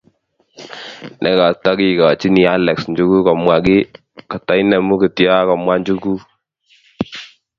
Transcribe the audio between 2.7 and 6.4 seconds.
njuguk komwa kiy, katainemu kityo agomwa"njukuk"